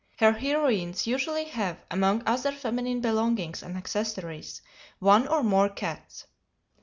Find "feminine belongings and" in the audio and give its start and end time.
2.51-3.77